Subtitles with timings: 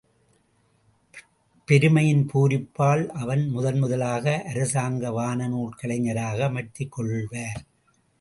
[1.67, 7.61] பெருமையின் பூரிப்பால் அவர் முதன் முதலாக அரசாங்க வானநூல் கலைஞராக அமர்த்திக் கொள்வார்.